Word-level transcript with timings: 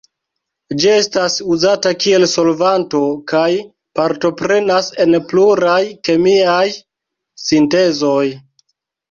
Ĝi 0.83 0.87
estas 0.91 1.33
uzata 1.55 1.91
kiel 2.03 2.25
solvanto 2.31 3.01
kaj 3.33 3.51
partoprenas 4.01 4.91
en 5.07 5.19
pluraj 5.33 5.77
kemiaj 6.11 6.65
sintezoj. 7.45 8.27